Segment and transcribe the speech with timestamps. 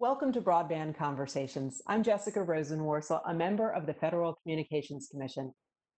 [0.00, 1.82] Welcome to Broadband Conversations.
[1.88, 5.52] I'm Jessica Rosenworcel, a member of the Federal Communications Commission.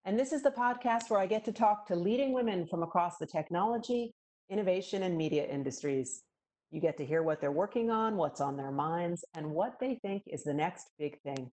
[0.06, 3.18] And this is the podcast where I get to talk to leading women from across
[3.18, 4.14] the technology,
[4.48, 6.22] innovation, and media industries.
[6.70, 9.96] You get to hear what they're working on, what's on their minds, and what they
[9.96, 11.50] think is the next big thing.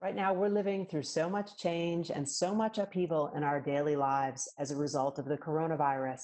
[0.00, 3.96] Right now, we're living through so much change and so much upheaval in our daily
[3.96, 6.20] lives as a result of the coronavirus.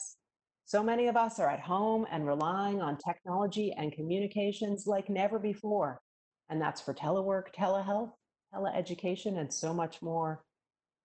[0.66, 5.38] So many of us are at home and relying on technology and communications like never
[5.38, 6.00] before.
[6.48, 8.10] And that's for telework, telehealth,
[8.52, 10.42] teleeducation, and so much more.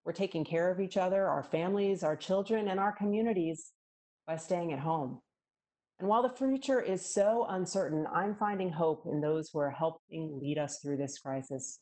[0.03, 3.69] We're taking care of each other, our families, our children, and our communities
[4.25, 5.19] by staying at home.
[5.99, 10.39] And while the future is so uncertain, I'm finding hope in those who are helping
[10.41, 11.77] lead us through this crisis.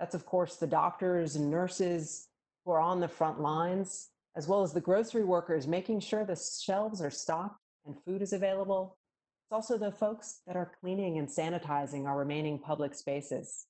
[0.00, 2.26] That's, of course, the doctors and nurses
[2.64, 6.36] who are on the front lines, as well as the grocery workers making sure the
[6.36, 8.96] shelves are stocked and food is available.
[9.44, 13.66] It's also the folks that are cleaning and sanitizing our remaining public spaces.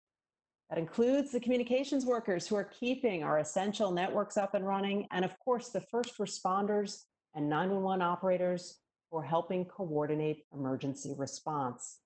[0.71, 5.25] That includes the communications workers who are keeping our essential networks up and running, and
[5.25, 7.03] of course, the first responders
[7.35, 8.79] and 911 operators
[9.11, 11.99] who are helping coordinate emergency response.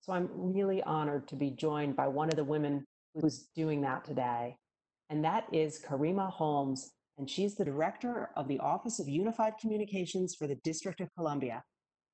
[0.00, 4.04] So I'm really honored to be joined by one of the women who's doing that
[4.04, 4.56] today,
[5.08, 10.34] and that is Karima Holmes, and she's the director of the Office of Unified Communications
[10.34, 11.62] for the District of Columbia.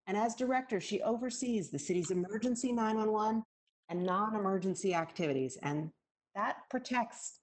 [0.06, 3.42] And as director, she oversees the city's emergency 911
[3.88, 5.90] and non emergency activities, and
[6.34, 7.38] that protects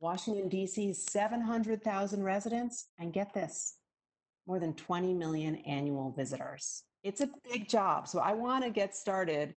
[0.00, 3.76] Washington, D.C.'s 700,000 residents, and get this,
[4.46, 6.84] more than 20 million annual visitors.
[7.02, 8.08] It's a big job.
[8.08, 9.54] So I want to get started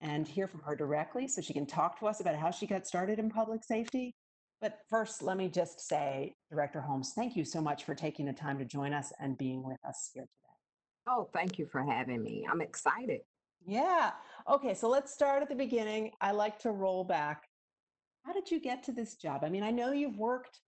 [0.00, 2.86] and hear from her directly so she can talk to us about how she got
[2.86, 4.14] started in public safety
[4.60, 8.32] but first, let me just say, Director Holmes, thank you so much for taking the
[8.32, 10.54] time to join us and being with us here today.
[11.08, 12.46] Oh, thank you for having me.
[12.50, 13.20] I'm excited.
[13.66, 14.12] Yeah.
[14.48, 16.10] Okay, so let's start at the beginning.
[16.20, 17.44] I like to roll back.
[18.24, 19.44] How did you get to this job?
[19.44, 20.60] I mean, I know you've worked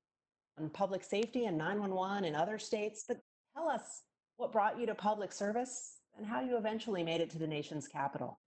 [0.59, 3.19] on public safety and 911 in other states, but
[3.55, 4.03] tell us
[4.39, 7.89] what brought you to public service and how you eventually made it to the nation's
[7.89, 8.39] capital.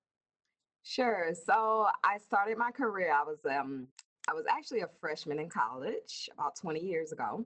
[0.83, 1.33] Sure.
[1.45, 3.11] So I started my career.
[3.11, 3.87] I was um,
[4.27, 7.45] I was actually a freshman in college about 20 years ago.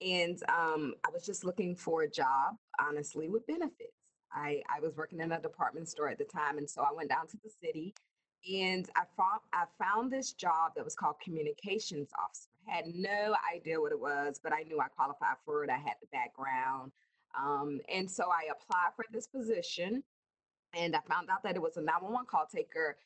[0.00, 3.94] And um, I was just looking for a job, honestly, with benefits.
[4.32, 6.58] I, I was working in a department store at the time.
[6.58, 7.94] And so I went down to the city
[8.48, 12.48] and I found, I found this job that was called communications officer.
[12.70, 15.70] I had no idea what it was, but I knew I qualified for it.
[15.70, 16.92] I had the background.
[17.36, 20.02] Um, and so I applied for this position
[20.74, 22.96] and I found out that it was a 911 call taker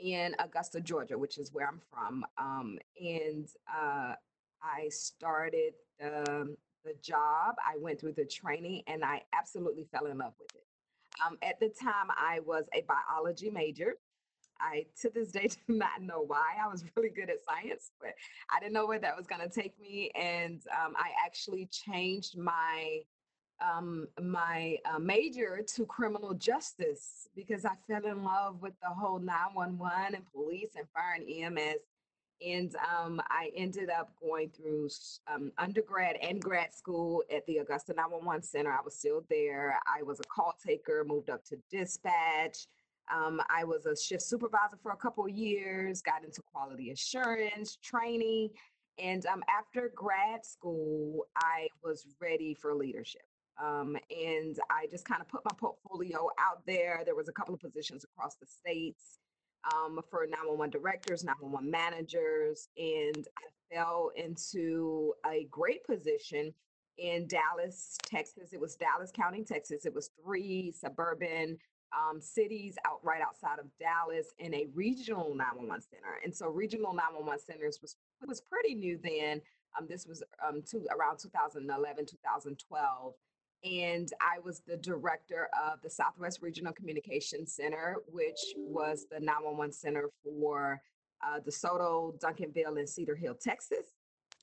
[0.00, 2.24] in Augusta, Georgia, which is where I'm from.
[2.38, 4.14] Um, and uh,
[4.62, 10.18] I started the, the job, I went through the training, and I absolutely fell in
[10.18, 10.64] love with it.
[11.24, 13.94] Um, at the time, I was a biology major.
[14.60, 16.54] I, to this day, do not know why.
[16.62, 18.14] I was really good at science, but
[18.54, 20.10] I didn't know where that was going to take me.
[20.14, 23.00] And um, I actually changed my
[23.60, 29.18] um, my uh, major to criminal justice because I fell in love with the whole
[29.18, 31.80] 911 and police and fire and EMS.
[32.46, 34.88] And um, I ended up going through
[35.32, 38.72] um, undergrad and grad school at the Augusta 911 Center.
[38.72, 39.78] I was still there.
[39.86, 42.66] I was a call taker, moved up to dispatch.
[43.14, 48.50] Um, I was a shift supervisor for a couple years, got into quality assurance training.
[48.98, 53.22] And um, after grad school, I was ready for leadership.
[53.62, 57.02] Um, and I just kind of put my portfolio out there.
[57.04, 59.18] There was a couple of positions across the states
[59.74, 66.54] um, for 911 directors, 911 managers, and I fell into a great position
[66.98, 68.52] in Dallas, Texas.
[68.52, 69.84] It was Dallas County, Texas.
[69.84, 71.58] It was three suburban
[71.92, 76.20] um, cities out right outside of Dallas in a regional 911 center.
[76.24, 79.40] And so regional 911 centers was was pretty new then.
[79.78, 83.14] Um, this was um, to, around 2011, 2012
[83.64, 89.72] and I was the director of the Southwest Regional Communication Center, which was the 911
[89.72, 90.80] center for
[91.22, 93.86] uh, DeSoto, Duncanville, and Cedar Hill, Texas.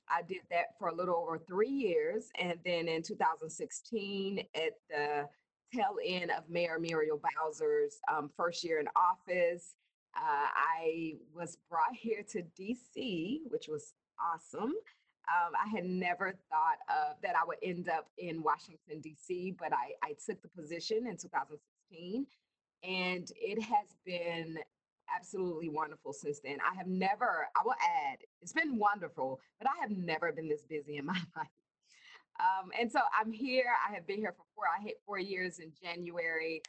[0.08, 2.30] I did that for a little over three years.
[2.38, 5.28] And then in 2016, at the
[5.74, 9.74] tail end of Mayor Muriel Bowser's um, first year in office,
[10.16, 14.72] uh, I was brought here to DC, which was awesome.
[15.28, 19.72] Um, I had never thought of that I would end up in Washington, D.C., but
[19.72, 22.26] I, I took the position in 2016.
[22.84, 24.58] And it has been
[25.14, 26.58] absolutely wonderful since then.
[26.70, 27.74] I have never, I will
[28.10, 31.48] add, it's been wonderful, but I have never been this busy in my life.
[32.40, 33.66] Um, and so I'm here.
[33.88, 34.64] I have been here for four.
[34.66, 36.62] I hit four years in January.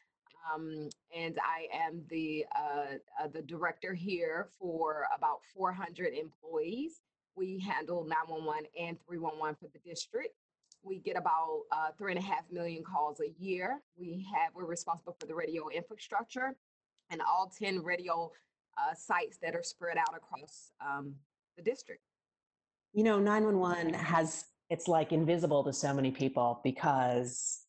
[0.53, 7.01] um, and I am the uh, uh, the director here for about 400 employees.
[7.39, 10.36] We handle 911 and 311 for the district.
[10.83, 13.80] We get about uh, three and a half million calls a year.
[13.97, 16.56] We have we're responsible for the radio infrastructure
[17.09, 18.30] and all 10 radio
[18.77, 21.15] uh, sites that are spread out across um,
[21.56, 22.01] the district.
[22.94, 27.62] You know, 911 has it's like invisible to so many people because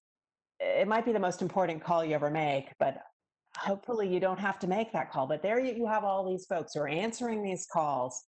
[0.58, 3.02] it might be the most important call you ever make, but
[3.56, 5.26] hopefully you don't have to make that call.
[5.26, 8.24] But there you have all these folks who are answering these calls.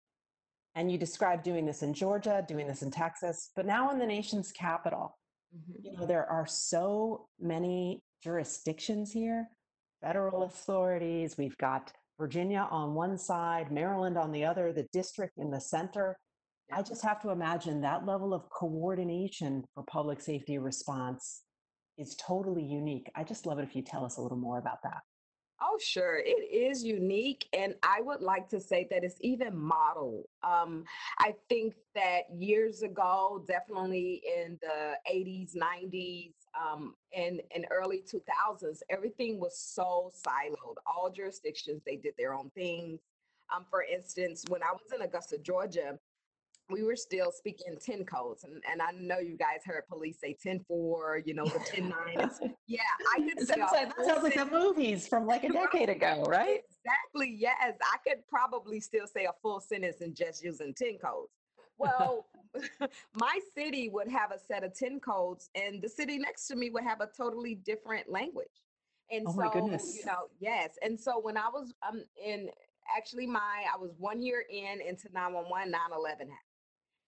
[0.75, 4.05] And you described doing this in Georgia, doing this in Texas, but now in the
[4.05, 5.17] nation's capital.
[5.55, 5.85] Mm-hmm.
[5.85, 9.49] You know, there are so many jurisdictions here,
[10.01, 11.37] federal authorities.
[11.37, 16.17] We've got Virginia on one side, Maryland on the other, the district in the center.
[16.71, 21.41] I just have to imagine that level of coordination for public safety response
[21.97, 23.11] is totally unique.
[23.15, 25.01] I just love it if you tell us a little more about that.
[25.61, 26.17] Oh, sure.
[26.17, 27.47] It is unique.
[27.53, 30.25] And I would like to say that it's even modeled.
[30.43, 30.85] Um,
[31.19, 38.79] I think that years ago, definitely in the 80s, 90s, um, and, and early 2000s,
[38.89, 40.75] everything was so siloed.
[40.87, 42.99] All jurisdictions, they did their own things.
[43.55, 45.99] Um, for instance, when I was in Augusta, Georgia,
[46.71, 48.43] we were still speaking 10 codes.
[48.43, 51.89] And, and I know you guys heard police say 10 4, you know, the 10
[51.89, 52.29] 9.
[52.67, 52.79] yeah,
[53.15, 56.61] I could say that sounds like the movies from like a decade ago, right?
[56.85, 57.35] Exactly.
[57.37, 57.75] Yes.
[57.81, 61.31] I could probably still say a full sentence and just using 10 codes.
[61.77, 62.27] Well,
[63.15, 66.69] my city would have a set of 10 codes, and the city next to me
[66.69, 68.47] would have a totally different language.
[69.09, 69.97] And oh so, my goodness.
[69.97, 70.77] you know, yes.
[70.81, 72.49] And so when I was um in
[72.95, 76.37] actually my I was one year in into 911, 9 11 happened.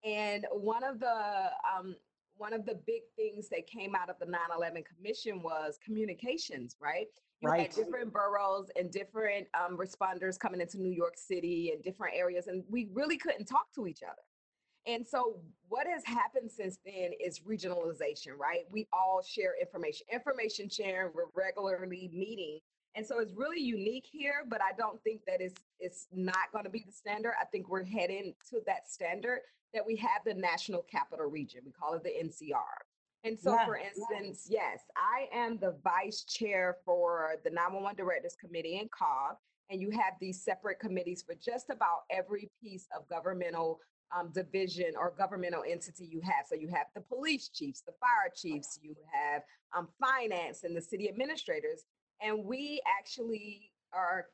[0.03, 1.95] And one of the um,
[2.35, 7.07] one of the big things that came out of the 9/11 Commission was communications, right?
[7.41, 7.61] You right.
[7.61, 12.47] had different boroughs and different um, responders coming into New York City and different areas,
[12.47, 14.21] and we really couldn't talk to each other.
[14.85, 15.39] And so,
[15.69, 18.65] what has happened since then is regionalization, right?
[18.71, 21.11] We all share information, information sharing.
[21.13, 22.59] We're regularly meeting
[22.95, 26.65] and so it's really unique here, but I don't think that it's it's not going
[26.65, 27.33] to be the standard.
[27.41, 29.39] I think we're heading to that standard
[29.73, 31.61] that we have the national capital region.
[31.65, 32.83] We call it the NCR.
[33.23, 34.59] And so, yeah, for instance, yeah.
[34.71, 39.37] yes, I am the vice chair for the 911 Directors Committee in COG,
[39.69, 43.79] and you have these separate committees for just about every piece of governmental
[44.15, 46.45] um, division or governmental entity you have.
[46.47, 49.41] So you have the police chiefs, the fire chiefs, you have
[49.75, 51.85] um, finance and the city administrators.
[52.21, 54.27] And we actually are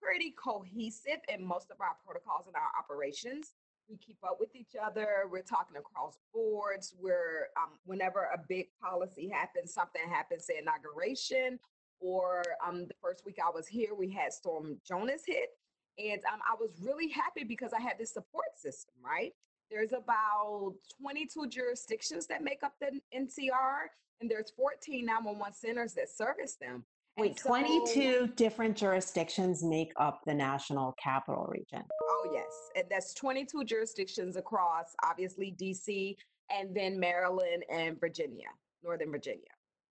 [0.00, 3.54] pretty cohesive in most of our protocols and our operations.
[3.88, 5.28] We keep up with each other.
[5.30, 6.94] We're talking across boards.
[7.00, 11.58] We're um, whenever a big policy happens, something happens, say inauguration,
[12.00, 15.50] or um, the first week I was here, we had Storm Jonas hit,
[15.98, 18.94] and um, I was really happy because I had this support system.
[19.04, 19.32] Right,
[19.70, 23.86] there's about 22 jurisdictions that make up the NCR,
[24.20, 26.84] and there's 14 911 centers that service them.
[27.18, 31.82] Wait, so, 22 different jurisdictions make up the national capital region.
[32.02, 32.70] Oh, yes.
[32.74, 36.16] And that's 22 jurisdictions across, obviously, DC,
[36.50, 38.48] and then Maryland and Virginia,
[38.84, 39.42] Northern Virginia.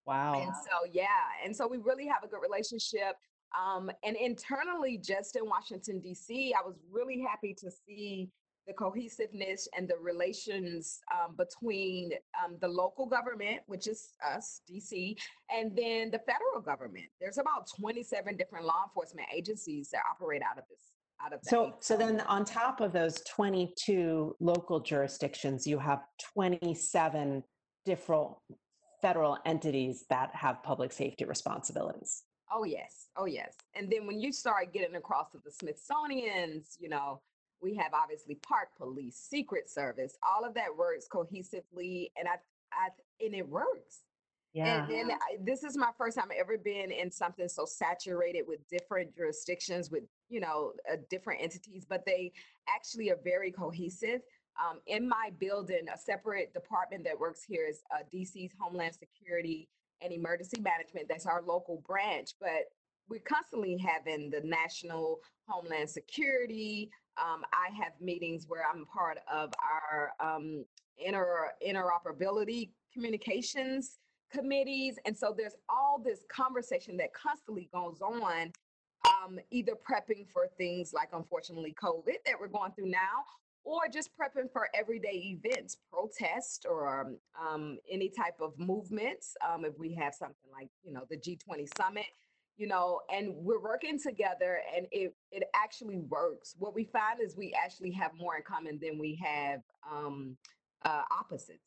[0.05, 0.39] Wow.
[0.39, 1.07] And so, yeah.
[1.43, 3.15] And so we really have a good relationship.
[3.59, 8.29] Um, and internally, just in Washington, D.C., I was really happy to see
[8.67, 12.11] the cohesiveness and the relations um, between
[12.43, 15.15] um, the local government, which is us, DC,
[15.55, 17.05] and then the federal government.
[17.19, 20.79] There's about 27 different law enforcement agencies that operate out of this.
[21.23, 26.01] Out of so, so then on top of those 22 local jurisdictions, you have
[26.33, 27.41] 27
[27.85, 28.31] different
[29.01, 32.23] federal entities that have public safety responsibilities.
[32.51, 33.55] Oh yes, oh yes.
[33.75, 37.21] And then when you start getting across to the Smithsonian's, you know,
[37.61, 42.35] we have obviously park police, secret service, all of that works cohesively and I,
[42.73, 42.89] I
[43.23, 44.03] and it works.
[44.53, 44.85] Yeah.
[44.85, 48.65] And then I, this is my first time ever been in something so saturated with
[48.69, 52.31] different jurisdictions with, you know, uh, different entities, but they
[52.69, 54.21] actually are very cohesive.
[54.57, 59.67] Um, in my building, a separate department that works here is uh, DC's Homeland Security
[60.01, 61.07] and Emergency Management.
[61.09, 62.71] That's our local branch, but
[63.09, 69.53] we're constantly having the National Homeland Security, um, I have meetings where I'm part of
[69.61, 70.65] our um,
[70.97, 73.99] inter interoperability communications
[74.31, 78.51] committees, and so there's all this conversation that constantly goes on,
[79.07, 83.23] um, either prepping for things like unfortunately COVID that we're going through now,
[83.63, 89.37] or just prepping for everyday events, protest or um, um any type of movements.
[89.47, 92.05] Um, if we have something like you know the G20 summit
[92.57, 96.55] you know, and we're working together and it, it actually works.
[96.57, 99.59] What we find is we actually have more in common than we have
[99.89, 100.37] um,
[100.85, 101.59] uh, opposites.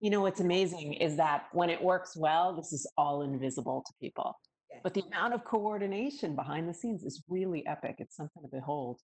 [0.00, 3.92] You know, what's amazing is that when it works well, this is all invisible to
[4.00, 4.38] people.
[4.70, 4.80] Yes.
[4.82, 7.96] But the amount of coordination behind the scenes is really epic.
[7.98, 9.00] It's something to behold.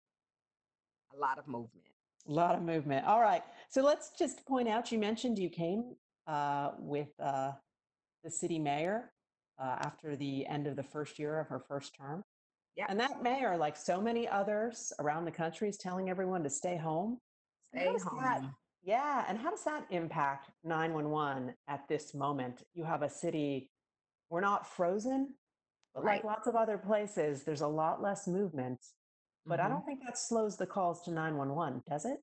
[1.15, 1.87] A lot of movement.
[2.29, 3.07] A lot of movement.
[3.07, 3.43] All right.
[3.69, 5.95] So let's just point out you mentioned you came
[6.27, 7.53] uh, with uh,
[8.25, 9.11] the city mayor
[9.61, 12.23] uh, after the end of the first year of her first term.
[12.76, 12.87] Yeah.
[12.88, 16.76] And that mayor, like so many others around the country, is telling everyone to stay
[16.76, 17.19] home.
[17.75, 18.11] Stay does that-
[18.43, 18.55] home.
[18.83, 19.25] yeah.
[19.29, 22.62] And how does that impact 911 at this moment?
[22.75, 23.71] You have a city,
[24.31, 25.35] we're not frozen,
[25.95, 28.79] but like lots of other places, there's a lot less movement.
[29.47, 29.71] But I Mhm.
[29.71, 32.23] don't think that slows the calls to 911, does it?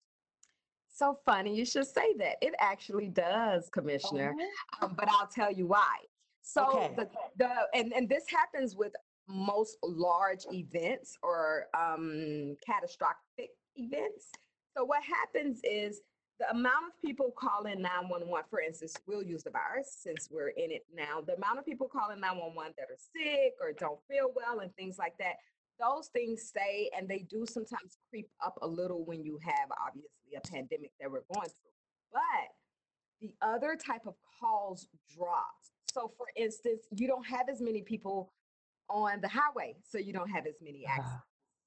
[0.90, 2.38] So funny you should say that.
[2.42, 4.34] It actually does, Commissioner.
[4.82, 5.98] Um, but I'll tell you why.
[6.48, 6.94] So Okay.
[6.96, 8.94] the the and and this happens with
[9.28, 14.32] most large events or um, catastrophic events.
[14.76, 16.00] So what happens is
[16.40, 20.72] the amount of people calling 911, for instance, we'll use the virus since we're in
[20.72, 21.20] it now.
[21.20, 24.98] The amount of people calling 911 that are sick or don't feel well and things
[24.98, 25.36] like that,
[25.80, 30.36] those things stay and they do sometimes creep up a little when you have obviously
[30.38, 31.76] a pandemic that we're going through.
[32.14, 32.48] But
[33.20, 35.72] the other type of calls drops.
[35.94, 38.32] So, for instance, you don't have as many people
[38.90, 41.14] on the highway, so you don't have as many accidents.
[41.16, 41.24] Ah,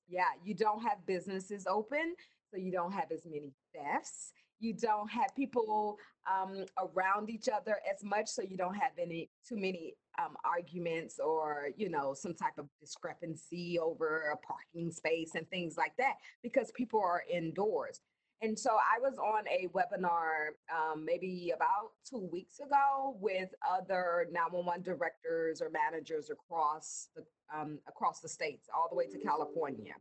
[0.09, 2.15] Yeah, you don't have businesses open,
[2.51, 4.33] so you don't have as many thefts.
[4.59, 5.97] You don't have people
[6.31, 11.19] um, around each other as much, so you don't have any too many um, arguments
[11.19, 16.15] or you know some type of discrepancy over a parking space and things like that
[16.43, 18.01] because people are indoors.
[18.43, 24.27] And so I was on a webinar um, maybe about two weeks ago with other
[24.33, 27.23] 911 directors or managers across the
[27.55, 29.95] um, across the states, all the way to California.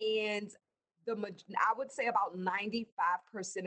[0.00, 0.50] And
[1.06, 1.16] the
[1.56, 2.86] I would say about 95%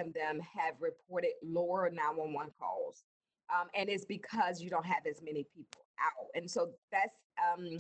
[0.06, 3.04] of them have reported lower 911 calls.
[3.50, 6.28] Um, and it's because you don't have as many people out.
[6.36, 7.78] And so that's um,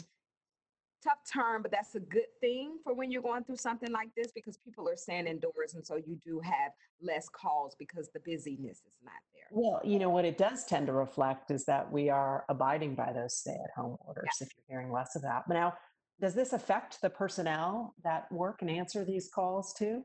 [1.03, 4.31] tough term, but that's a good thing for when you're going through something like this
[4.33, 5.73] because people are staying indoors.
[5.75, 9.47] And so you do have less calls because the busyness is not there.
[9.51, 13.11] Well, you know, what it does tend to reflect is that we are abiding by
[13.13, 15.43] those stay at home orders if you're hearing less of that.
[15.47, 15.73] But now,
[16.21, 20.03] does this affect the personnel that work and answer these calls too?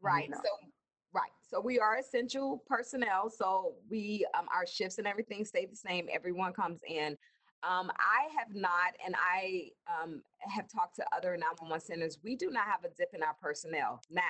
[0.00, 0.30] Right.
[0.32, 0.50] So,
[1.12, 1.30] right.
[1.46, 3.28] So we are essential personnel.
[3.28, 6.08] So we, um, our shifts and everything stay the same.
[6.10, 7.18] Everyone comes in.
[7.62, 12.18] Um, I have not, and I um, have talked to other 911 centers.
[12.22, 14.22] We do not have a dip in our personnel now.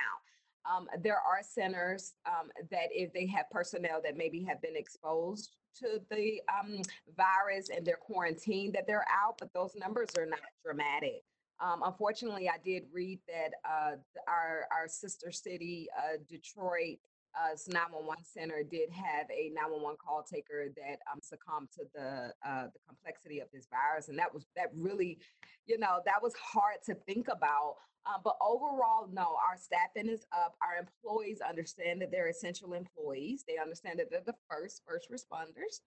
[0.71, 5.49] Um, there are centers um, that if they have personnel that maybe have been exposed
[5.79, 6.81] to the um,
[7.17, 11.23] virus and they're quarantined, that they're out, but those numbers are not dramatic.
[11.59, 13.95] Um, unfortunately, I did read that uh,
[14.27, 16.97] our our sister city, uh, Detroit,
[17.35, 22.67] uh, 911 center did have a 911 call taker that um, succumbed to the uh,
[22.73, 25.19] the complexity of this virus, and that was that really,
[25.65, 27.75] you know, that was hard to think about.
[28.05, 30.55] Um, but overall, no, our staffing is up.
[30.61, 33.45] Our employees understand that they're essential employees.
[33.47, 35.81] They understand that they're the first first responders.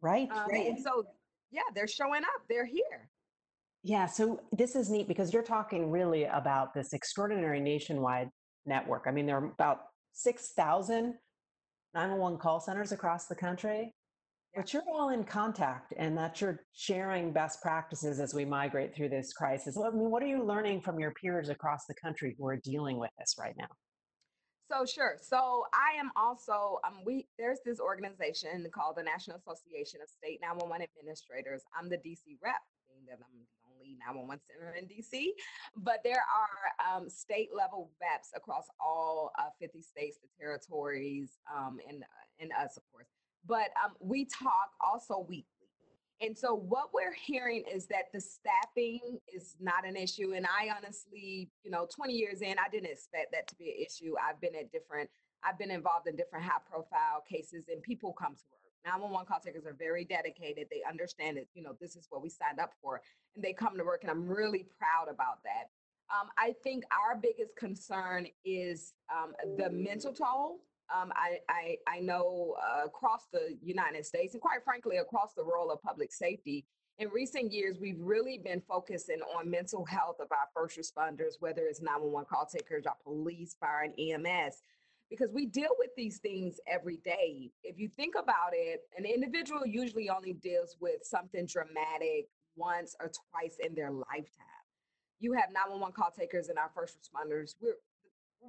[0.00, 0.30] Right.
[0.30, 0.68] Um, right.
[0.68, 1.04] and so,
[1.50, 2.42] yeah, they're showing up.
[2.48, 3.10] They're here.
[3.82, 8.30] Yeah, so this is neat because you're talking really about this extraordinary nationwide
[8.64, 9.04] network.
[9.06, 9.78] I mean, there are about
[10.16, 11.14] 6,000
[11.94, 13.94] 911 call centers across the country,
[14.52, 14.60] Yeah.
[14.60, 19.08] but you're all in contact and that you're sharing best practices as we migrate through
[19.10, 19.78] this crisis.
[19.78, 22.98] I mean, what are you learning from your peers across the country who are dealing
[22.98, 23.68] with this right now?
[24.70, 25.16] So sure.
[25.22, 30.40] So I am also um we there's this organization called the National Association of State
[30.42, 31.62] 911 Administrators.
[31.78, 33.46] I'm the DC rep, being that I'm the
[33.86, 35.30] only 911 center in DC.
[35.76, 41.78] But there are um, state level reps across all uh, 50 states, the territories, um,
[41.88, 43.06] and uh, and us, of course.
[43.46, 45.44] But um, we talk also weekly.
[46.20, 50.32] And so what we're hearing is that the staffing is not an issue.
[50.34, 53.84] And I honestly, you know, 20 years in, I didn't expect that to be an
[53.84, 54.14] issue.
[54.18, 55.10] I've been at different,
[55.44, 58.65] I've been involved in different high profile cases and people come to work.
[58.86, 60.68] 911 call takers are very dedicated.
[60.70, 63.02] They understand that, you know, this is what we signed up for
[63.34, 64.02] and they come to work.
[64.02, 65.70] And I'm really proud about that.
[66.08, 70.60] Um, I think our biggest concern is um, the mental toll
[70.94, 75.42] um, I, I, I know uh, across the United States and quite frankly across the
[75.42, 76.64] role of public safety,
[76.98, 81.62] in recent years, we've really been focusing on mental health of our first responders, whether
[81.66, 84.62] it's 911 call takers, our police, fire, and EMS,
[85.10, 87.50] because we deal with these things every day.
[87.62, 93.10] If you think about it, an individual usually only deals with something dramatic, once or
[93.30, 94.64] twice in their lifetime.
[95.20, 97.54] You have 911 call takers and our first responders.
[97.60, 97.76] We're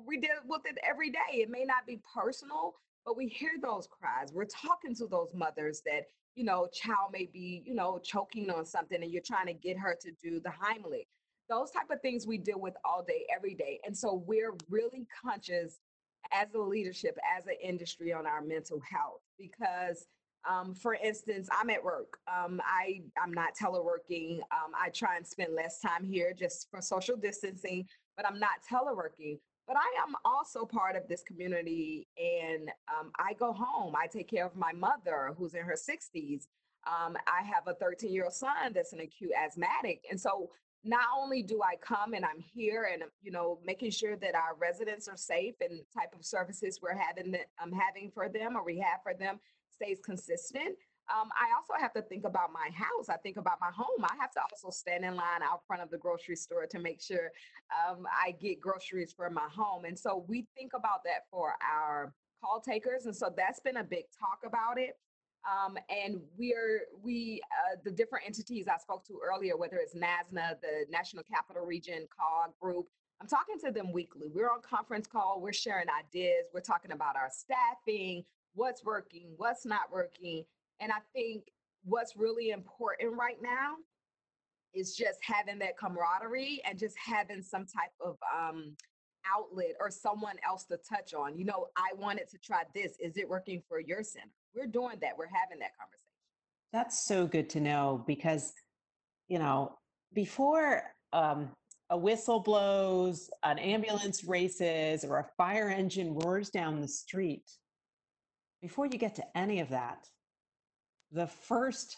[0.05, 1.17] we deal with it every day.
[1.33, 4.31] It may not be personal, but we hear those cries.
[4.33, 6.03] We're talking to those mothers that,
[6.35, 9.77] you know, child may be, you know, choking on something and you're trying to get
[9.77, 11.07] her to do the Heimlich.
[11.49, 13.79] Those type of things we deal with all day, every day.
[13.85, 15.79] And so we're really conscious
[16.31, 20.07] as a leadership, as an industry on our mental health because
[20.47, 22.19] um, for instance, I'm at work.
[22.27, 24.37] Um, I I'm not teleworking.
[24.51, 28.59] Um, I try and spend less time here just for social distancing, but I'm not
[28.71, 29.39] teleworking.
[29.67, 33.95] But I am also part of this community, and um, I go home.
[34.01, 36.47] I take care of my mother, who's in her 60s.
[36.87, 40.49] Um, I have a 13 year old son that's an acute asthmatic, and so
[40.83, 44.55] not only do I come and I'm here and you know making sure that our
[44.59, 48.63] residents are safe and type of services we're having that I'm having for them or
[48.63, 50.75] we have for them stays consistent.
[51.09, 53.07] Um, I also have to think about my house.
[53.07, 54.03] I think about my home.
[54.03, 57.01] I have to also stand in line out front of the grocery store to make
[57.01, 57.31] sure
[57.87, 59.85] um, I get groceries for my home.
[59.85, 63.05] And so we think about that for our call takers.
[63.05, 64.97] And so that's been a big talk about it.
[65.47, 70.59] Um, and we're we uh, the different entities I spoke to earlier, whether it's NASNA,
[70.61, 72.87] the National Capital Region COG group.
[73.21, 74.29] I'm talking to them weekly.
[74.33, 75.39] We're on conference call.
[75.41, 76.47] We're sharing ideas.
[76.53, 78.23] We're talking about our staffing,
[78.53, 80.43] what's working, what's not working.
[80.79, 81.45] And I think
[81.83, 83.75] what's really important right now
[84.73, 88.75] is just having that camaraderie and just having some type of um,
[89.35, 91.37] outlet or someone else to touch on.
[91.37, 92.93] You know, I wanted to try this.
[92.99, 94.31] Is it working for your center?
[94.55, 95.17] We're doing that.
[95.17, 96.07] We're having that conversation.
[96.73, 98.53] That's so good to know because,
[99.27, 99.77] you know,
[100.13, 101.49] before um,
[101.89, 107.49] a whistle blows, an ambulance races, or a fire engine roars down the street,
[108.61, 110.07] before you get to any of that,
[111.11, 111.97] the first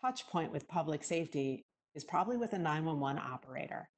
[0.00, 3.88] touch point with public safety is probably with a 911 operator.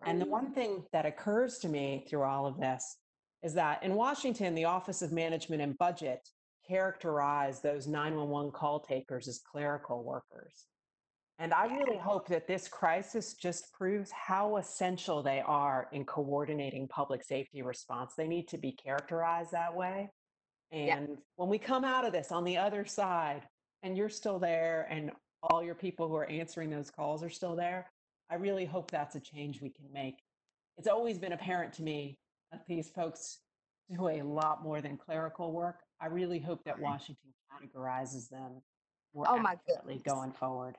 [0.00, 0.10] Right.
[0.10, 2.96] And the one thing that occurs to me through all of this
[3.42, 6.28] is that in Washington, the Office of Management and Budget
[6.66, 10.66] characterize those 911 call takers as clerical workers.
[11.38, 16.86] And I really hope that this crisis just proves how essential they are in coordinating
[16.86, 18.14] public safety response.
[18.16, 20.10] They need to be characterized that way.
[20.70, 21.16] And yeah.
[21.36, 23.42] when we come out of this on the other side,
[23.82, 25.10] and you're still there, and
[25.42, 27.90] all your people who are answering those calls are still there,
[28.30, 30.16] I really hope that's a change we can make.
[30.76, 32.18] It's always been apparent to me
[32.50, 33.38] that these folks
[33.90, 35.80] do a lot more than clerical work.
[36.00, 38.62] I really hope that Washington categorizes them
[39.14, 40.02] more oh my goodness.
[40.02, 40.76] going forward.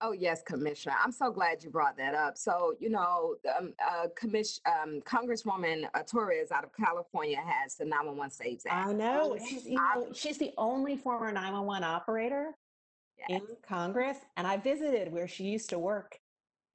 [0.00, 0.94] Oh yes, Commissioner.
[1.02, 2.36] I'm so glad you brought that up.
[2.36, 7.84] So you know, um, uh, Commission um, Congresswoman uh, Torres out of California has the
[7.84, 8.88] 911 Saves Act.
[8.88, 9.36] I know.
[9.48, 12.52] She's, you know, she's the only former 911 operator
[13.18, 13.40] yes.
[13.40, 16.18] in Congress, and I visited where she used to work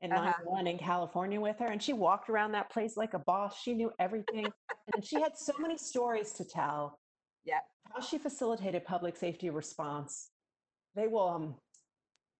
[0.01, 0.23] in uh-huh.
[0.23, 3.61] 911 in California with her, and she walked around that place like a boss.
[3.61, 4.47] She knew everything,
[4.93, 6.99] and she had so many stories to tell.
[7.45, 7.59] Yeah,
[7.93, 10.29] how she facilitated public safety response.
[10.95, 11.55] They will um,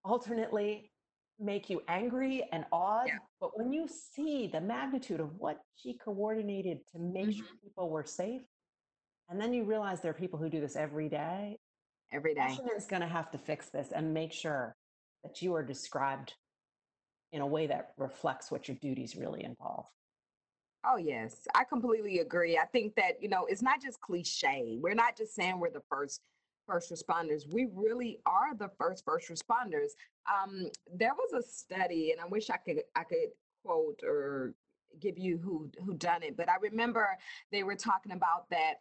[0.04, 0.92] alternately
[1.40, 3.08] make you angry and awed.
[3.08, 3.18] Yeah.
[3.40, 7.32] But when you see the magnitude of what she coordinated to make mm-hmm.
[7.32, 8.42] sure people were safe,
[9.30, 11.58] and then you realize there are people who do this every day.
[12.12, 12.42] Every day.
[12.42, 14.76] Washington's going to have to fix this and make sure
[15.24, 16.34] that you are described
[17.32, 19.86] in a way that reflects what your duties really involve.
[20.86, 22.58] Oh, yes, I completely agree.
[22.58, 24.78] I think that, you know, it's not just cliche.
[24.80, 26.22] We're not just saying we're the first
[26.66, 27.52] first responders.
[27.52, 29.90] We really are the first first responders.
[30.32, 33.30] Um, there was a study, and I wish I could I could
[33.66, 34.54] quote or
[35.00, 37.10] give you who who done it, but I remember
[37.52, 38.76] they were talking about that.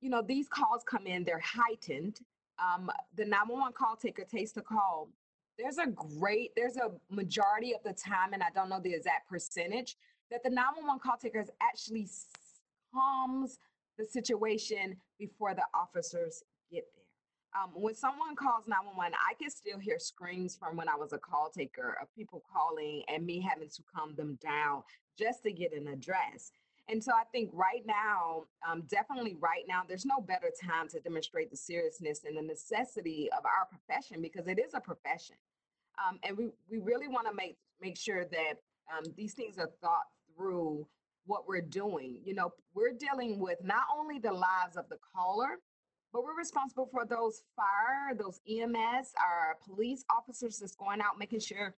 [0.00, 2.20] You know, these calls come in, they're heightened.
[2.58, 5.08] Um, the 911 call taker takes the call.
[5.58, 9.28] There's a great, there's a majority of the time, and I don't know the exact
[9.28, 9.96] percentage,
[10.30, 12.08] that the 911 call takers actually
[12.92, 13.58] calms
[13.98, 17.62] the situation before the officers get there.
[17.62, 21.18] Um, when someone calls 911, I can still hear screams from when I was a
[21.18, 24.82] call taker of people calling and me having to calm them down
[25.18, 26.52] just to get an address.
[26.88, 31.00] And so I think right now, um, definitely right now, there's no better time to
[31.00, 35.36] demonstrate the seriousness and the necessity of our profession because it is a profession.
[36.06, 38.54] Um, and we, we really want to make, make sure that
[38.96, 40.86] um, these things are thought through
[41.24, 42.18] what we're doing.
[42.24, 45.58] You know, we're dealing with not only the lives of the caller,
[46.12, 51.40] but we're responsible for those fire, those EMS, our police officers that's going out, making
[51.40, 51.74] sure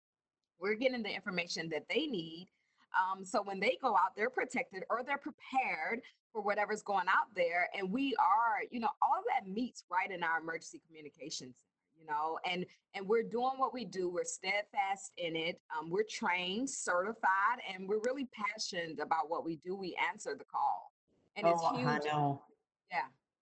[0.59, 2.49] we're getting the information that they need.
[2.95, 7.33] Um, so when they go out, they're protected or they're prepared for whatever's going out
[7.35, 7.69] there.
[7.77, 11.55] And we are, you know, all of that meets right in our emergency communications.
[11.99, 14.07] you know, and and we're doing what we do.
[14.09, 15.59] We're steadfast in it.
[15.77, 19.75] Um, we're trained, certified, and we're really passionate about what we do.
[19.75, 20.91] We answer the call,
[21.35, 22.05] and it's Oh, I huge.
[22.05, 22.43] know.
[22.91, 23.01] Yeah,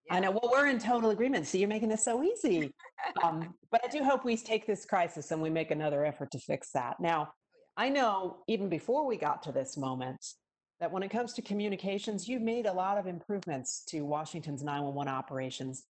[0.10, 0.31] I know.
[0.31, 1.47] Well, we're in total agreement.
[1.47, 2.73] So you're making this so easy.
[3.23, 6.39] Um, but I do hope we take this crisis and we make another effort to
[6.39, 6.99] fix that.
[6.99, 7.29] Now,
[7.77, 10.25] I know even before we got to this moment
[10.79, 15.11] that when it comes to communications, you've made a lot of improvements to Washington's 911
[15.11, 15.83] operations.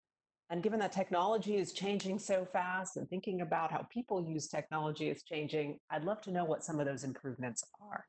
[0.50, 5.10] And given that technology is changing so fast and thinking about how people use technology
[5.10, 8.06] is changing, I'd love to know what some of those improvements are.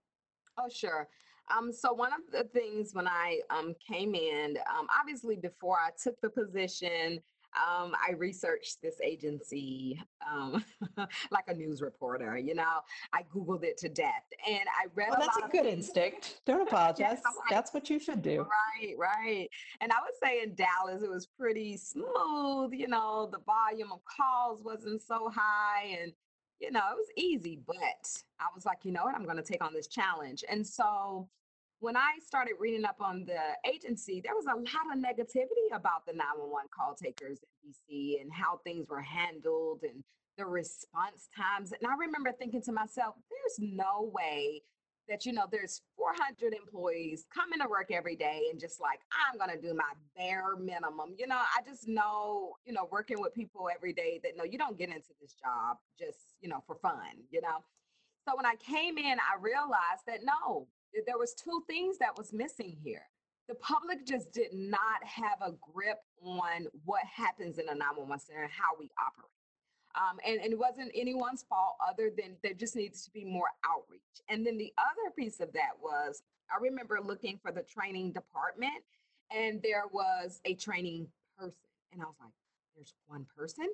[0.58, 1.08] Oh, sure.
[1.56, 5.90] Um, so one of the things when I um, came in, um, obviously before I
[6.02, 7.20] took the position,
[7.56, 10.64] um, I researched this agency um,
[11.30, 12.36] like a news reporter.
[12.36, 12.80] You know,
[13.12, 16.40] I Googled it to death, and I read Well, that's a good instinct.
[16.46, 17.18] Don't apologize.
[17.24, 18.46] I'm like, That's what you should do.
[18.82, 19.48] right, right.
[19.80, 22.72] And I would say in Dallas, it was pretty smooth.
[22.72, 26.12] You know, the volume of calls wasn't so high, and
[26.60, 27.60] you know, it was easy.
[27.66, 27.76] But
[28.40, 31.28] I was like, you know what, I'm going to take on this challenge, and so
[31.84, 33.38] when I started reading up on the
[33.70, 38.32] agency, there was a lot of negativity about the 911 call takers in DC and
[38.32, 40.02] how things were handled and
[40.38, 41.72] the response times.
[41.72, 44.62] And I remember thinking to myself, there's no way
[45.10, 49.36] that, you know, there's 400 employees coming to work every day and just like, I'm
[49.38, 51.14] going to do my bare minimum.
[51.18, 54.56] You know, I just know, you know, working with people every day that no, you
[54.56, 57.62] don't get into this job just, you know, for fun, you know.
[58.26, 60.66] So when I came in, I realized that no,
[61.06, 63.02] there was two things that was missing here.
[63.48, 68.42] The public just did not have a grip on what happens in a 911 center
[68.42, 69.30] and how we operate.
[69.94, 73.48] Um, and, and it wasn't anyone's fault other than there just needs to be more
[73.64, 74.00] outreach.
[74.28, 78.82] And then the other piece of that was I remember looking for the training department
[79.34, 81.56] and there was a training person.
[81.92, 82.32] And I was like,
[82.74, 83.68] there's one person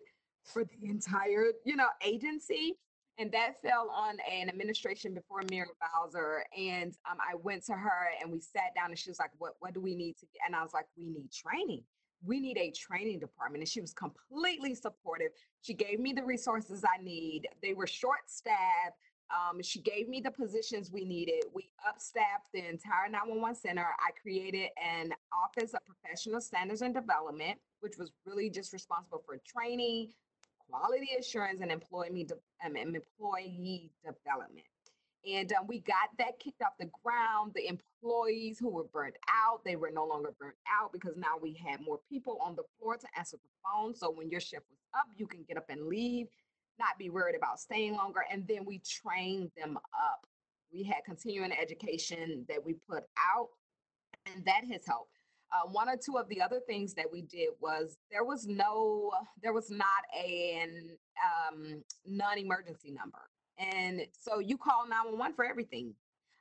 [0.45, 2.77] for the entire, you know, agency.
[3.21, 6.43] And that fell on an administration before Mayor Bowser.
[6.57, 9.57] And um, I went to her and we sat down and she was like, what,
[9.61, 10.41] what do we need to get?
[10.47, 11.83] And I was like, we need training.
[12.25, 13.61] We need a training department.
[13.61, 15.33] And she was completely supportive.
[15.61, 17.47] She gave me the resources I need.
[17.63, 18.97] They were short staffed.
[19.31, 21.45] Um, she gave me the positions we needed.
[21.53, 23.87] We upstaffed the entire 911 center.
[24.01, 29.39] I created an office of professional standards and development, which was really just responsible for
[29.47, 30.09] training,
[30.71, 34.67] quality assurance, and employee, de- um, employee development.
[35.31, 37.53] And um, we got that kicked off the ground.
[37.55, 41.55] The employees who were burnt out, they were no longer burnt out because now we
[41.55, 43.95] had more people on the floor to answer the phone.
[43.95, 46.29] So when your shift was up, you can get up and leave,
[46.79, 48.25] not be worried about staying longer.
[48.31, 50.27] And then we trained them up.
[50.73, 53.49] We had continuing education that we put out,
[54.27, 55.20] and that has helped.
[55.53, 59.11] Uh, one or two of the other things that we did was there was no,
[59.43, 60.91] there was not an
[61.49, 63.19] um, non-emergency number.
[63.59, 65.95] And so you call 911 for everything.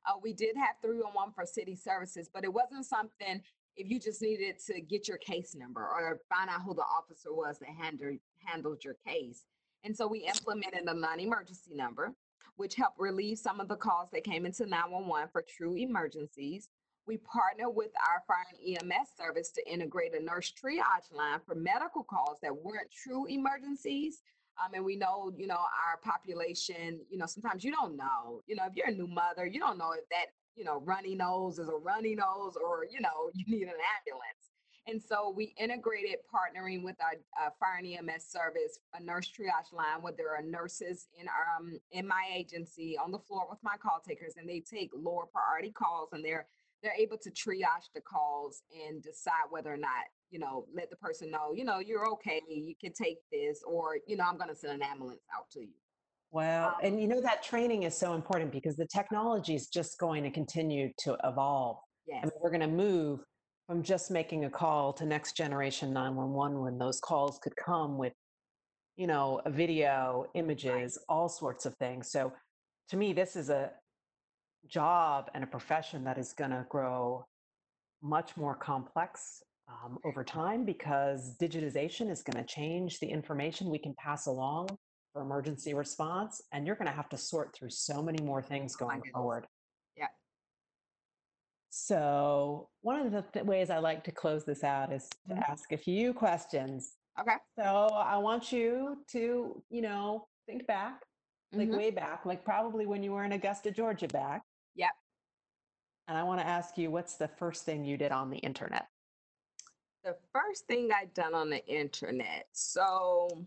[0.07, 3.41] Uh, we did have 311 for city services, but it wasn't something
[3.75, 7.33] if you just needed to get your case number or find out who the officer
[7.33, 9.45] was that handled, handled your case.
[9.83, 12.13] And so we implemented a non emergency number,
[12.57, 16.69] which helped relieve some of the calls that came into 911 for true emergencies.
[17.09, 21.55] We partner with our fire and EMS service to integrate a nurse triage line for
[21.55, 24.21] medical calls that weren't true emergencies.
[24.63, 28.55] Um, and we know, you know, our population, you know, sometimes you don't know, you
[28.55, 31.57] know, if you're a new mother, you don't know if that, you know, runny nose
[31.57, 34.49] is a runny nose or, you know, you need an ambulance.
[34.85, 39.73] And so we integrated partnering with our uh, fire and EMS service, a nurse triage
[39.73, 43.59] line where there are nurses in our um, in my agency on the floor with
[43.63, 46.47] my call takers, and they take lower priority calls, and they're
[46.81, 50.95] they're able to triage the calls and decide whether or not you know let the
[50.97, 54.49] person know you know you're okay, you can take this, or you know I'm going
[54.49, 55.73] to send an ambulance out to you.
[56.31, 59.97] Well, Um, and you know that training is so important because the technology is just
[59.97, 61.77] going to continue to evolve.
[62.07, 63.21] I yes, mean, we're going to move
[63.67, 68.13] from just making a call to next generation 911 when those calls could come with,
[68.95, 72.11] you know, a video, right, images, all sorts of things.
[72.11, 72.31] So
[72.89, 73.71] to me, this is a
[74.67, 77.25] job and a profession that is going to grow
[78.01, 83.77] much more complex um, over time because digitization is going to change the information we
[83.79, 84.67] can pass along
[85.13, 86.41] for emergency response.
[86.51, 89.47] And you're going to have to sort through so many more things oh going forward.
[89.95, 90.07] yeah,
[91.69, 95.49] So, one of the th- ways I like to close this out is to Mhm.
[95.49, 96.97] ask a few questions.
[97.19, 101.05] okay, So, I want you to, you know, think back,
[101.51, 104.41] like hmm way back, like probably when you were in Augusta, Georgia back.
[106.09, 108.87] And I want to ask you, what's the first thing you did on the internet?
[110.03, 113.45] The first thing I done on the internet, so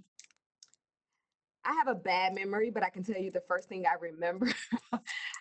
[1.65, 4.47] I have a bad memory, but I can tell you the first thing I remember.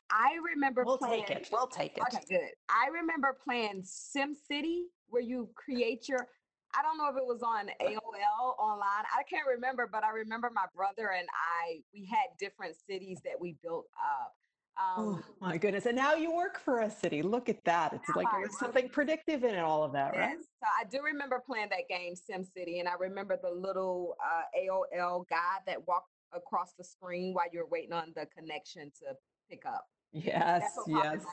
[0.09, 1.25] I remember We'll playing.
[1.27, 1.49] take it.
[1.51, 2.01] We'll take it.
[2.01, 2.49] Okay, good.
[2.69, 6.27] I remember playing Sim City, where you create your.
[6.73, 9.03] I don't know if it was on AOL online.
[9.15, 11.27] I can't remember, but I remember my brother and
[11.63, 11.81] I.
[11.93, 14.33] We had different cities that we built up.
[14.79, 15.85] Oh Um, my goodness.
[15.85, 17.21] And now you work for a city.
[17.21, 17.93] Look at that.
[17.93, 20.37] It's like now I there was work something predictive in it, all of that, right?
[20.37, 20.45] Yes.
[20.63, 25.27] So I do remember playing that game, SimCity, and I remember the little uh, AOL
[25.29, 29.13] guy that walked across the screen while you're waiting on the connection to
[29.49, 29.85] pick up.
[30.13, 31.25] Yes, yes.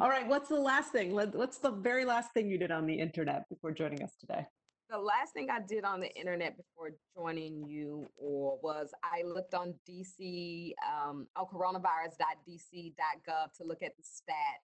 [0.00, 0.26] All right.
[0.26, 1.12] What's the last thing?
[1.12, 4.46] What's the very last thing you did on the internet before joining us today?
[4.90, 9.52] The last thing I did on the internet before joining you or was I looked
[9.52, 14.64] on DC, um, on coronavirus.dc.gov to look at the stats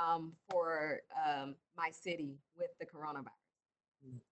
[0.00, 3.32] um, for um, my city with the coronavirus.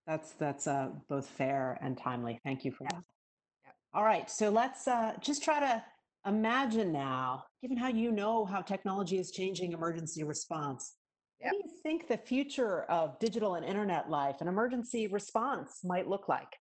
[0.06, 2.40] That's that's uh, both fair and timely.
[2.44, 2.92] Thank you for Yep.
[2.92, 3.04] that.
[3.64, 3.74] Yep.
[3.94, 5.82] All right, so let's uh, just try to
[6.26, 10.96] imagine now, given how you know how technology is changing emergency response.
[11.40, 16.06] What do you think the future of digital and internet life and emergency response might
[16.06, 16.58] look like?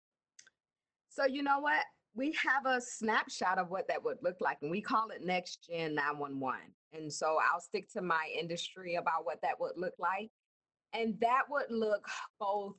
[1.10, 1.84] So you know what?
[2.16, 5.68] We have a snapshot of what that would look like, and we call it Next
[5.70, 6.60] Gen 911.
[6.94, 10.32] And so I'll stick to my industry about what that would look like.
[10.94, 12.08] And that would look
[12.40, 12.78] both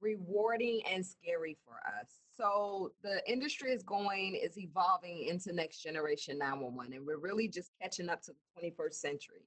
[0.00, 2.08] rewarding and scary for us.
[2.36, 7.72] So the industry is going, is evolving into next generation 911, and we're really just
[7.82, 9.42] catching up to the 21st century.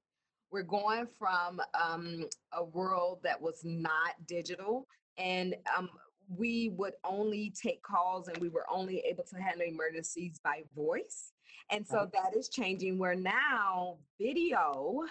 [0.51, 4.85] We're going from um, a world that was not digital,
[5.17, 5.89] and um,
[6.37, 11.31] we would only take calls and we were only able to handle emergencies by voice.
[11.69, 12.11] And so Right.
[12.13, 15.05] that is changing where now video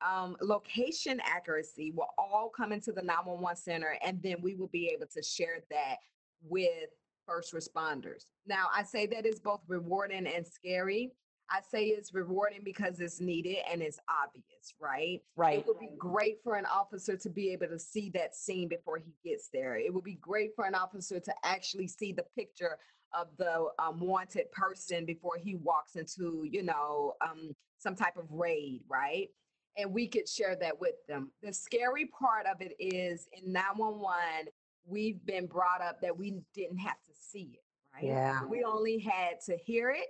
[0.00, 4.88] um, location accuracy will all come into the 911 center, and then we will be
[4.88, 5.96] able to share that
[6.42, 6.90] with
[7.26, 8.24] first responders.
[8.46, 11.12] Now, I say that is both rewarding and scary.
[11.52, 15.20] I say it's rewarding because it's needed and it's obvious, right?
[15.36, 15.58] Right.
[15.58, 18.96] It would be great for an officer to be able to see that scene before
[18.96, 19.76] he gets there.
[19.76, 22.78] It would be great for an officer to actually see the picture
[23.12, 28.24] of the um, wanted person before he walks into, you know, um, some type of
[28.30, 29.28] raid, right?
[29.76, 31.32] And we could share that with them.
[31.42, 34.48] The scary part of it is in 911,
[34.86, 38.04] we've been brought up that we didn't have to see it, right?
[38.04, 38.40] Yeah.
[38.46, 40.06] We only had to hear it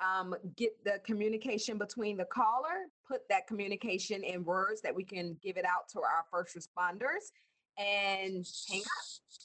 [0.00, 5.36] um, get the communication between the caller, put that communication in words that we can
[5.42, 7.32] give it out to our first responders,
[7.78, 9.04] and hang up.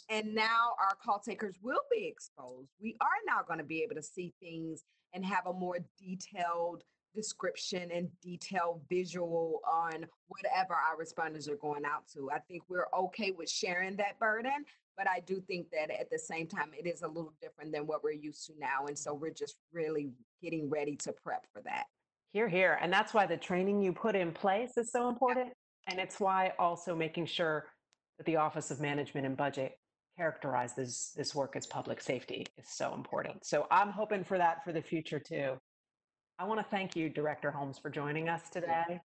[0.10, 2.70] And now our call takers will be exposed.
[2.82, 4.84] We are now going to be able to see things
[5.14, 6.84] and have a more detailed
[7.16, 12.30] description and detailed visual on whatever our responders are going out to.
[12.32, 14.66] I think we're okay with sharing that burden,
[14.98, 17.88] but I do think that at the same time, it is a little different than
[17.88, 18.86] what we're used to now.
[18.88, 21.86] And so we're just really getting ready to prep for that.
[22.32, 22.78] Here, here.
[22.82, 25.52] And that's why the training you put in place is so important.
[25.88, 27.66] And it's why also making sure
[28.18, 29.74] that the Office of Management and Budget
[30.18, 33.46] characterizes this work as public safety is so important.
[33.46, 35.54] So I'm hoping for that for the future too.
[36.40, 39.02] I want to thank you, Director Holmes, for joining us today.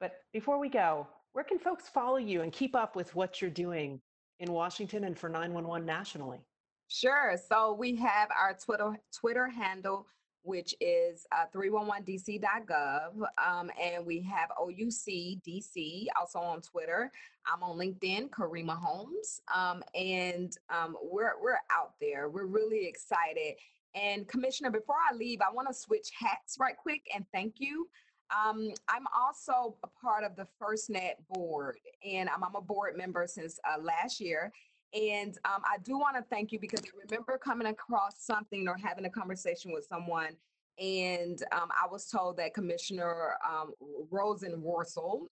[0.00, 3.50] But before we go, where can folks follow you and keep up with what you're
[3.50, 4.00] doing
[4.40, 6.40] in Washington and for 911 nationally?
[6.88, 7.36] Sure.
[7.48, 10.08] So we have our Twitter Twitter handle,
[10.42, 13.12] which is uh, 311dc.gov.
[13.38, 17.12] Um, and we have OUC DC also on Twitter.
[17.46, 19.40] I'm on LinkedIn, Karima Holmes.
[19.54, 22.28] Um, and um, we're, we're out there.
[22.28, 23.54] We're really excited.
[23.94, 27.88] And Commissioner, before I leave, I want to switch hats right quick and thank you.
[28.30, 33.26] Um, I'm also a part of the FirstNet board, and I'm, I'm a board member
[33.26, 34.50] since uh, last year.
[34.94, 38.76] And um, I do want to thank you because I remember coming across something or
[38.82, 40.36] having a conversation with someone,
[40.78, 43.72] and um, I was told that Commissioner um,
[44.10, 44.62] Rosen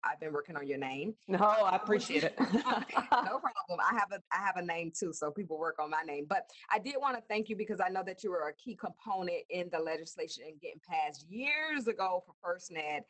[0.03, 1.13] I've been working on your name.
[1.27, 2.35] No, I appreciate it.
[2.39, 3.79] no problem.
[3.79, 6.25] I have a I have a name too, so people work on my name.
[6.27, 8.75] But I did want to thank you because I know that you were a key
[8.75, 13.01] component in the legislation and getting passed years ago for FirstNet.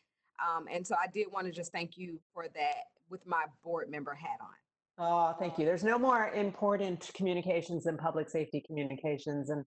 [0.45, 3.89] Um, and so I did want to just thank you for that with my board
[3.89, 4.47] member hat on.
[4.99, 5.65] Oh, thank you.
[5.65, 9.49] There's no more important communications than public safety communications.
[9.49, 9.63] And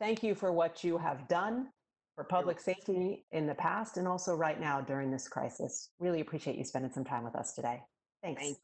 [0.00, 1.68] thank you for what you have done
[2.18, 5.90] for public safety in the past and also right now during this crisis.
[6.00, 7.80] Really appreciate you spending some time with us today.
[8.24, 8.42] Thanks.
[8.42, 8.58] Thank